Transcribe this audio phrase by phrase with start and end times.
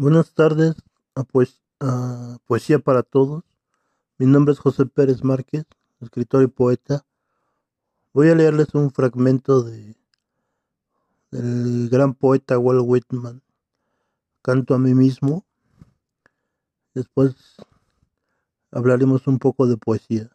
[0.00, 0.76] Buenas tardes
[1.16, 3.42] a, pues, a Poesía para Todos.
[4.16, 5.66] Mi nombre es José Pérez Márquez,
[6.00, 7.04] escritor y poeta.
[8.12, 9.96] Voy a leerles un fragmento de,
[11.32, 13.42] del gran poeta Walt Whitman,
[14.40, 15.44] Canto a mí mismo.
[16.94, 17.56] Después
[18.70, 20.30] hablaremos un poco de poesía.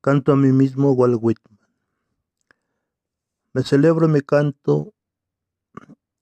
[0.00, 1.60] Canto a mí mismo, Walt Whitman.
[3.52, 4.92] Me celebro y me canto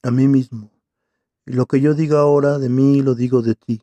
[0.02, 0.71] a mí mismo
[1.46, 3.82] y lo que yo diga ahora de mí lo digo de ti,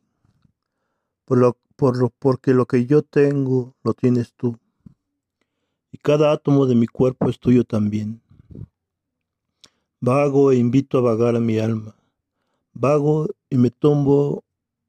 [1.24, 4.58] por lo, por lo, porque lo que yo tengo lo tienes tú,
[5.92, 8.20] y cada átomo de mi cuerpo es tuyo también.
[10.00, 11.94] Vago e invito a vagar a mi alma,
[12.72, 14.44] vago y me tumbo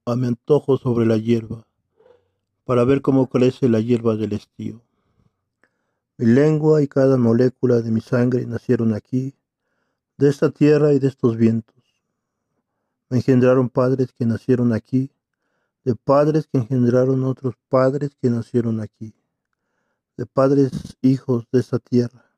[0.06, 1.66] a mi antojo sobre la hierba,
[2.64, 4.82] para ver cómo crece la hierba del estío.
[6.18, 9.34] Mi lengua y cada molécula de mi sangre nacieron aquí,
[10.18, 11.81] de esta tierra y de estos vientos.
[13.12, 15.12] Engendraron padres que nacieron aquí,
[15.84, 19.14] de padres que engendraron otros padres que nacieron aquí,
[20.16, 22.32] de padres hijos de esa tierra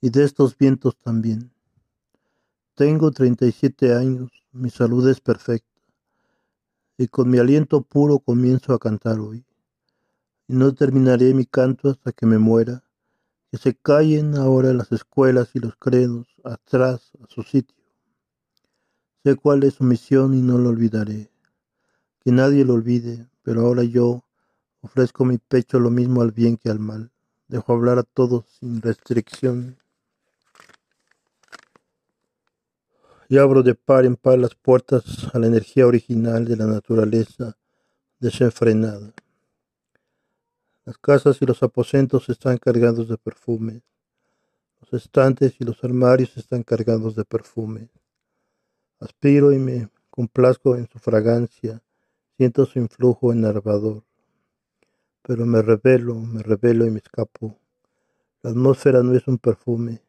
[0.00, 1.50] y de estos vientos también.
[2.76, 5.66] Tengo 37 años, mi salud es perfecta
[6.96, 9.44] y con mi aliento puro comienzo a cantar hoy.
[10.46, 12.84] Y no terminaré mi canto hasta que me muera,
[13.50, 17.75] que se callen ahora las escuelas y los credos atrás a su sitio
[19.26, 21.32] Sé cuál es su misión y no lo olvidaré.
[22.20, 24.22] Que nadie lo olvide, pero ahora yo
[24.82, 27.10] ofrezco mi pecho lo mismo al bien que al mal.
[27.48, 29.78] Dejo hablar a todos sin restricción.
[33.28, 35.04] Y abro de par en par las puertas
[35.34, 37.56] a la energía original de la naturaleza
[38.20, 39.12] desenfrenada.
[40.84, 43.82] Las casas y los aposentos están cargados de perfumes.
[44.80, 47.90] Los estantes y los armarios están cargados de perfumes.
[48.98, 51.82] Aspiro y me complazco en su fragancia,
[52.38, 54.04] siento su influjo enervador.
[55.20, 57.58] Pero me revelo, me revelo y me escapo.
[58.42, 60.02] La atmósfera no es un perfume,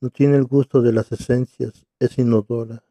[0.00, 2.82] no tiene el gusto de las esencias, es inodora.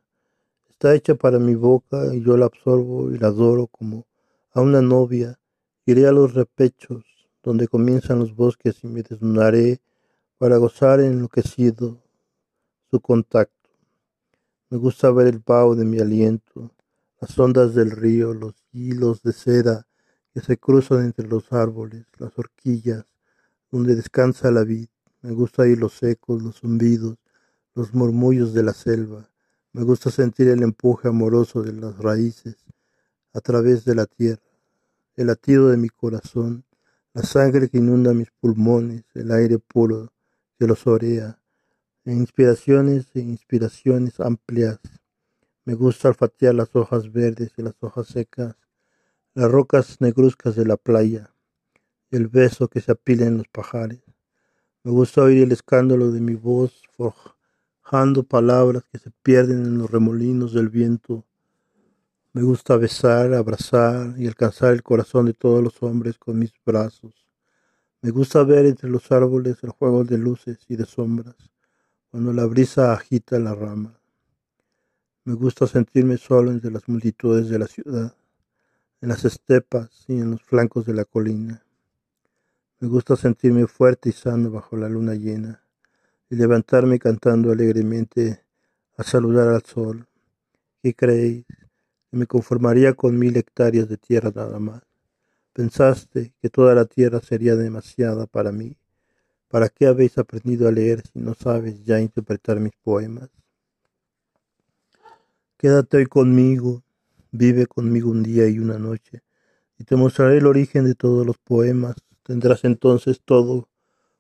[0.69, 4.06] Está hecha para mi boca y yo la absorbo y la adoro como
[4.53, 5.38] a una novia.
[5.85, 7.03] Iré a los repechos
[7.44, 9.81] donde comienzan los bosques y me desnudaré
[10.38, 12.01] para gozar enloquecido
[12.90, 13.65] su contacto.
[14.75, 16.69] Me gusta ver el vaho de mi aliento,
[17.22, 19.88] las ondas del río, los hilos de seda
[20.34, 23.06] que se cruzan entre los árboles, las horquillas
[23.72, 24.90] donde descansa la vid.
[25.22, 27.16] Me gusta oír los ecos, los zumbidos,
[27.74, 29.31] los murmullos de la selva.
[29.72, 32.57] Me gusta sentir el empuje amoroso de las raíces
[33.31, 34.44] a través de la tierra,
[35.16, 36.66] el latido de mi corazón,
[37.13, 40.12] la sangre que inunda mis pulmones, el aire puro
[40.59, 41.40] que los orea,
[42.14, 44.80] inspiraciones e inspiraciones amplias.
[45.66, 48.56] Me gusta olfatear las hojas verdes y las hojas secas,
[49.34, 51.34] las rocas negruzcas de la playa,
[52.12, 54.04] el beso que se apila en los pajares.
[54.84, 59.90] Me gusta oír el escándalo de mi voz forjando palabras que se pierden en los
[59.90, 61.26] remolinos del viento.
[62.34, 67.26] Me gusta besar, abrazar y alcanzar el corazón de todos los hombres con mis brazos.
[68.04, 71.55] Me gusta ver entre los árboles el juego de luces y de sombras
[72.16, 74.00] cuando la brisa agita la rama.
[75.26, 78.16] Me gusta sentirme solo entre las multitudes de la ciudad,
[79.02, 81.62] en las estepas y en los flancos de la colina.
[82.80, 85.62] Me gusta sentirme fuerte y sano bajo la luna llena
[86.30, 88.46] y levantarme cantando alegremente
[88.96, 90.08] a saludar al sol.
[90.81, 91.46] ¿Qué creéis?
[92.09, 94.84] Que me conformaría con mil hectáreas de tierra nada más.
[95.52, 98.78] ¿Pensaste que toda la tierra sería demasiada para mí?
[99.56, 103.30] ¿Para qué habéis aprendido a leer si no sabes ya interpretar mis poemas?
[105.56, 106.84] Quédate hoy conmigo,
[107.32, 109.24] vive conmigo un día y una noche,
[109.78, 111.96] y te mostraré el origen de todos los poemas.
[112.24, 113.70] Tendrás entonces todo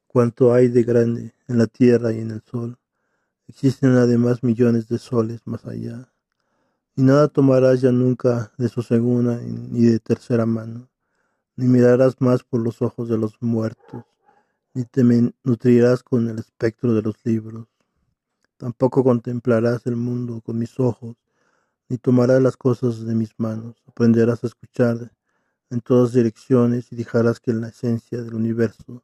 [0.07, 2.77] cuanto hay de grande en la tierra y en el sol.
[3.49, 6.13] Existen además millones de soles más allá,
[6.95, 10.87] y nada tomarás ya nunca de su segunda ni de tercera mano,
[11.57, 14.05] ni mirarás más por los ojos de los muertos
[14.75, 15.03] ni te
[15.43, 17.65] nutrirás con el espectro de los libros.
[18.57, 21.15] Tampoco contemplarás el mundo con mis ojos,
[21.87, 23.81] ni tomarás las cosas de mis manos.
[23.87, 25.13] Aprenderás a escuchar
[25.69, 29.01] en todas direcciones y dejarás que la esencia del universo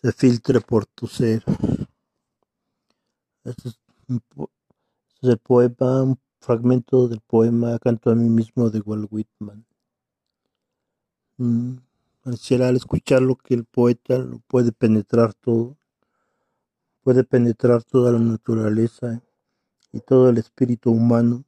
[0.00, 1.42] se filtre por tu ser.
[3.42, 9.08] Este es, este el poema, un fragmento del poema Canto a mí mismo de Walt
[9.10, 9.66] Whitman.
[11.38, 11.89] Mm.
[12.22, 15.78] Pareciera al escuchar lo que el poeta lo puede penetrar todo,
[17.02, 19.22] puede penetrar toda la naturaleza
[19.92, 21.44] y todo el espíritu humano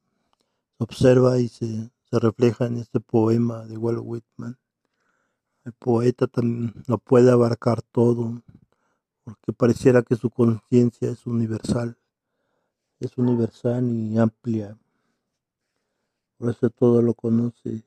[0.79, 4.59] observa y se, se refleja en este poema de Walt Whitman.
[5.65, 8.43] El poeta también lo puede abarcar todo,
[9.25, 11.97] porque pareciera que su conciencia es universal,
[12.99, 14.77] es universal y amplia.
[16.37, 17.85] Por eso todo lo conoce.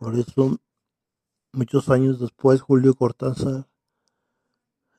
[0.00, 0.58] Por eso,
[1.52, 3.66] muchos años después, Julio Cortázar,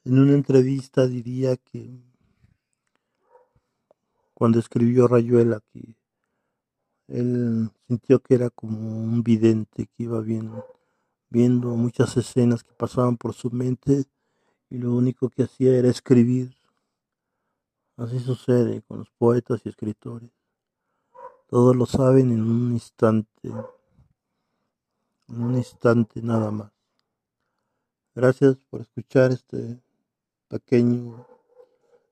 [0.04, 2.02] en una entrevista diría que
[4.34, 5.96] cuando escribió Rayuela, que
[7.08, 10.66] él sintió que era como un vidente que iba viendo,
[11.30, 14.06] viendo muchas escenas que pasaban por su mente
[14.70, 16.56] y lo único que hacía era escribir.
[17.98, 20.32] Así sucede con los poetas y escritores.
[21.48, 23.52] Todos lo saben en un instante,
[25.32, 26.72] en un instante nada más.
[28.14, 29.80] Gracias por escuchar este
[30.50, 31.26] pequeño,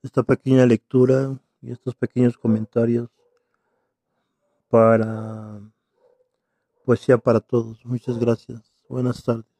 [0.01, 3.09] esta pequeña lectura y estos pequeños comentarios
[4.69, 5.59] para
[6.85, 7.85] Poesía para Todos.
[7.85, 8.61] Muchas gracias.
[8.87, 9.58] Buenas tardes.